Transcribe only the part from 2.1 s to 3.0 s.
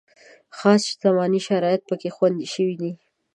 خوندي شوي دي.